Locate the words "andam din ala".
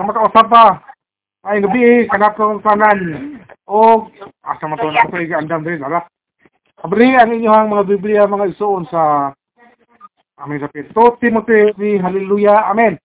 5.36-6.08